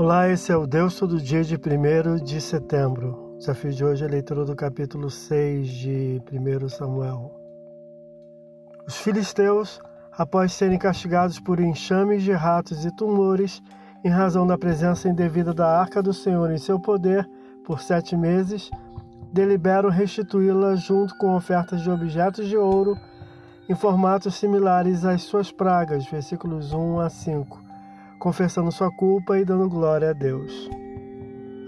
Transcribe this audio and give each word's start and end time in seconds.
Olá, 0.00 0.28
esse 0.28 0.52
é 0.52 0.56
o 0.56 0.64
Deus 0.64 0.96
Todo 0.96 1.20
Dia 1.20 1.42
de 1.42 1.56
1 1.56 2.22
de 2.22 2.40
setembro. 2.40 3.32
O 3.34 3.38
desafio 3.38 3.72
de 3.72 3.84
hoje 3.84 4.04
é 4.04 4.06
a 4.06 4.10
leitura 4.10 4.44
do 4.44 4.54
capítulo 4.54 5.10
6 5.10 5.66
de 5.66 6.22
1 6.32 6.68
Samuel. 6.68 7.34
Os 8.86 8.96
filisteus, 8.98 9.80
após 10.12 10.52
serem 10.52 10.78
castigados 10.78 11.40
por 11.40 11.58
enxames 11.58 12.22
de 12.22 12.30
ratos 12.30 12.84
e 12.84 12.94
tumores, 12.94 13.60
em 14.04 14.08
razão 14.08 14.46
da 14.46 14.56
presença 14.56 15.08
indevida 15.08 15.52
da 15.52 15.66
arca 15.80 16.00
do 16.00 16.14
Senhor 16.14 16.48
em 16.52 16.58
seu 16.58 16.78
poder 16.78 17.28
por 17.66 17.80
sete 17.80 18.16
meses, 18.16 18.70
deliberam 19.32 19.90
restituí-la 19.90 20.76
junto 20.76 21.18
com 21.18 21.34
ofertas 21.34 21.80
de 21.80 21.90
objetos 21.90 22.46
de 22.46 22.56
ouro 22.56 22.96
em 23.68 23.74
formatos 23.74 24.36
similares 24.36 25.04
às 25.04 25.22
suas 25.22 25.50
pragas, 25.50 26.06
versículos 26.06 26.72
1 26.72 27.00
a 27.00 27.10
5 27.10 27.67
confessando 28.18 28.72
sua 28.72 28.90
culpa 28.90 29.38
e 29.38 29.44
dando 29.44 29.68
glória 29.68 30.10
a 30.10 30.12
Deus. 30.12 30.68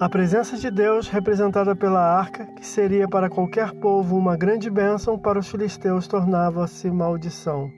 A 0.00 0.08
presença 0.08 0.56
de 0.56 0.70
Deus, 0.70 1.08
representada 1.08 1.76
pela 1.76 2.00
arca, 2.00 2.46
que 2.56 2.66
seria 2.66 3.06
para 3.06 3.28
qualquer 3.28 3.72
povo 3.72 4.16
uma 4.16 4.36
grande 4.36 4.70
bênção, 4.70 5.18
para 5.18 5.38
os 5.38 5.48
filisteus 5.48 6.06
tornava-se 6.06 6.90
maldição. 6.90 7.70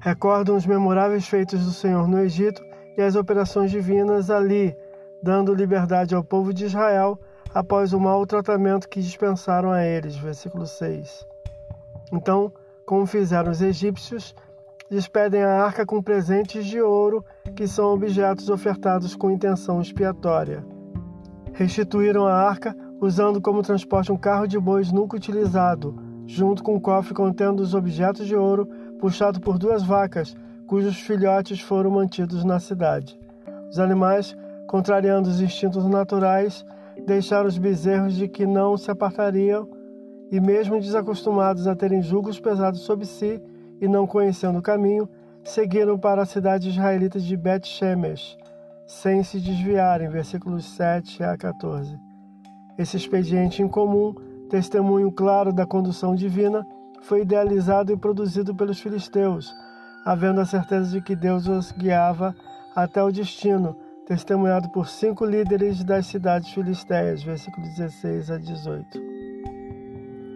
Recordam 0.00 0.56
os 0.56 0.66
memoráveis 0.66 1.28
feitos 1.28 1.64
do 1.64 1.70
Senhor 1.70 2.08
no 2.08 2.18
Egito 2.18 2.60
e 2.98 3.02
as 3.02 3.14
operações 3.14 3.70
divinas 3.70 4.30
ali, 4.30 4.74
dando 5.22 5.54
liberdade 5.54 6.12
ao 6.12 6.24
povo 6.24 6.52
de 6.52 6.64
Israel 6.64 7.16
após 7.54 7.92
o 7.92 8.00
mau 8.00 8.26
tratamento 8.26 8.88
que 8.88 9.00
dispensaram 9.00 9.70
a 9.70 9.84
eles. 9.84 10.16
Versículo 10.16 10.66
6. 10.66 11.24
Então, 12.12 12.52
como 12.84 13.06
fizeram 13.06 13.52
os 13.52 13.62
egípcios, 13.62 14.34
despedem 14.92 15.42
a 15.42 15.64
arca 15.64 15.86
com 15.86 16.02
presentes 16.02 16.66
de 16.66 16.78
ouro, 16.78 17.24
que 17.56 17.66
são 17.66 17.94
objetos 17.94 18.50
ofertados 18.50 19.16
com 19.16 19.30
intenção 19.30 19.80
expiatória. 19.80 20.62
Restituíram 21.54 22.26
a 22.26 22.34
arca 22.34 22.76
usando 23.00 23.40
como 23.40 23.62
transporte 23.62 24.12
um 24.12 24.18
carro 24.18 24.46
de 24.46 24.58
bois 24.58 24.92
nunca 24.92 25.16
utilizado, 25.16 25.96
junto 26.26 26.62
com 26.62 26.74
um 26.74 26.80
cofre 26.80 27.14
contendo 27.14 27.60
os 27.60 27.74
objetos 27.74 28.26
de 28.26 28.36
ouro, 28.36 28.68
puxado 29.00 29.40
por 29.40 29.56
duas 29.56 29.82
vacas, 29.82 30.36
cujos 30.66 31.00
filhotes 31.00 31.58
foram 31.58 31.90
mantidos 31.90 32.44
na 32.44 32.60
cidade. 32.60 33.18
Os 33.70 33.78
animais, 33.78 34.36
contrariando 34.68 35.26
os 35.26 35.40
instintos 35.40 35.86
naturais, 35.86 36.66
deixaram 37.06 37.48
os 37.48 37.56
bezerros 37.56 38.12
de 38.12 38.28
que 38.28 38.44
não 38.44 38.76
se 38.76 38.90
apartariam, 38.90 39.66
e 40.30 40.38
mesmo 40.38 40.78
desacostumados 40.78 41.66
a 41.66 41.74
terem 41.74 42.02
julgos 42.02 42.38
pesados 42.38 42.80
sobre 42.80 43.06
si, 43.06 43.42
e 43.82 43.88
não 43.88 44.06
conhecendo 44.06 44.60
o 44.60 44.62
caminho, 44.62 45.08
seguiram 45.42 45.98
para 45.98 46.22
a 46.22 46.26
cidade 46.26 46.68
israelita 46.68 47.18
de 47.18 47.36
Bet-Shemesh, 47.36 48.38
sem 48.86 49.24
se 49.24 49.40
desviarem, 49.40 50.08
versículos 50.08 50.64
7 50.64 51.24
a 51.24 51.36
14. 51.36 51.98
Esse 52.78 52.96
expediente 52.96 53.60
incomum, 53.60 54.14
testemunho 54.48 55.10
claro 55.10 55.52
da 55.52 55.66
condução 55.66 56.14
divina, 56.14 56.64
foi 57.02 57.22
idealizado 57.22 57.92
e 57.92 57.96
produzido 57.96 58.54
pelos 58.54 58.78
filisteus, 58.78 59.52
havendo 60.04 60.40
a 60.40 60.46
certeza 60.46 60.92
de 60.92 61.02
que 61.02 61.16
Deus 61.16 61.48
os 61.48 61.72
guiava 61.72 62.36
até 62.76 63.02
o 63.02 63.10
destino, 63.10 63.76
testemunhado 64.06 64.68
por 64.70 64.88
cinco 64.88 65.24
líderes 65.24 65.82
das 65.82 66.06
cidades 66.06 66.52
filisteias, 66.52 67.20
versículos 67.24 67.68
16 67.74 68.30
a 68.30 68.38
18. 68.38 69.00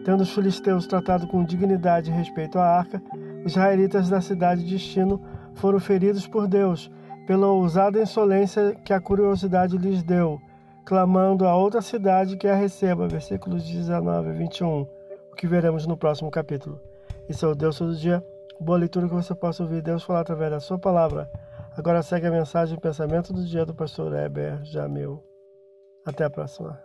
Tendo 0.05 0.23
os 0.23 0.33
filisteus 0.33 0.87
tratado 0.87 1.27
com 1.27 1.45
dignidade 1.45 2.11
e 2.11 2.15
respeito 2.15 2.59
à 2.59 2.79
arca, 2.79 3.03
israelitas 3.47 4.09
da 4.09 4.21
cidade 4.21 4.65
de 4.65 4.75
destino 4.75 5.23
foram 5.55 5.79
feridos 5.79 6.27
por 6.27 6.47
Deus 6.47 6.91
pela 7.27 7.49
ousada 7.49 8.01
insolência 8.01 8.75
que 8.85 8.93
a 8.93 9.01
curiosidade 9.01 9.77
lhes 9.77 10.03
deu, 10.03 10.41
clamando 10.85 11.47
a 11.47 11.57
outra 11.57 11.81
cidade 11.81 12.37
que 12.37 12.47
a 12.47 12.55
receba. 12.55 13.09
Versículos 13.09 13.65
19 13.65 14.31
a 14.31 14.33
21, 14.33 14.83
o 14.83 15.37
que 15.37 15.47
veremos 15.47 15.87
no 15.87 15.97
próximo 15.97 16.31
capítulo. 16.31 16.81
Isso 17.29 17.45
é 17.45 17.49
o 17.49 17.55
Deus 17.55 17.79
todo 17.79 17.97
dia. 17.97 18.25
Boa 18.61 18.79
leitura 18.79 19.09
que 19.09 19.15
você 19.15 19.35
possa 19.35 19.63
ouvir 19.63 19.83
Deus 19.83 20.05
falar 20.05 20.21
através 20.21 20.51
da 20.51 20.61
sua 20.61 20.79
palavra. 20.79 21.31
Agora 21.77 22.03
segue 22.03 22.27
a 22.27 22.31
mensagem 22.31 22.77
e 22.77 22.81
pensamento 22.81 23.33
do 23.33 23.45
dia 23.45 23.67
do 23.67 23.75
pastor 23.75 24.15
Heber 24.15 24.65
Jamil. 24.65 25.23
Até 26.07 26.25
a 26.25 26.31
próxima. 26.31 26.81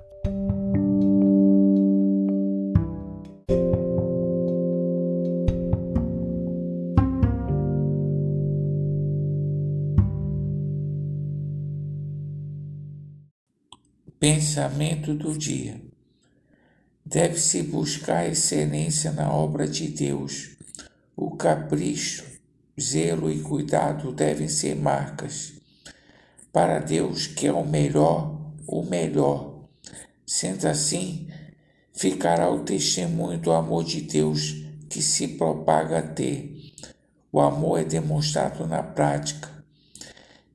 Pensamento 14.21 15.15
do 15.15 15.35
dia. 15.35 15.81
Deve-se 17.03 17.63
buscar 17.63 18.29
excelência 18.29 19.11
na 19.11 19.33
obra 19.33 19.67
de 19.67 19.87
Deus. 19.87 20.57
O 21.15 21.35
capricho, 21.35 22.23
zelo 22.79 23.31
e 23.31 23.41
cuidado 23.41 24.13
devem 24.13 24.47
ser 24.47 24.75
marcas. 24.75 25.53
Para 26.53 26.77
Deus, 26.77 27.25
que 27.25 27.47
é 27.47 27.51
o 27.51 27.65
melhor, 27.65 28.39
o 28.67 28.83
melhor. 28.83 29.65
Sendo 30.23 30.67
assim, 30.67 31.27
ficará 31.91 32.47
o 32.47 32.59
testemunho 32.59 33.39
do 33.39 33.51
amor 33.51 33.83
de 33.83 34.01
Deus 34.01 34.53
que 34.87 35.01
se 35.01 35.29
propaga 35.29 35.97
a 35.97 36.03
ter. 36.03 36.75
O 37.31 37.41
amor 37.41 37.79
é 37.79 37.85
demonstrado 37.85 38.67
na 38.67 38.83
prática 38.83 39.60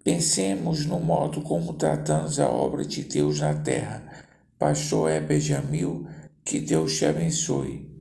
Pensemos 0.06 0.87
no 0.87 1.00
modo 1.00 1.43
como 1.43 1.75
tratamos 1.75 2.39
a 2.39 2.49
obra 2.49 2.84
de 2.84 3.03
Deus 3.03 3.41
na 3.41 3.53
terra. 3.55 4.05
Pastor 4.56 5.11
Heber 5.11 5.41
Jamil, 5.41 6.06
que 6.44 6.61
Deus 6.61 6.97
te 6.97 7.06
abençoe. 7.06 7.96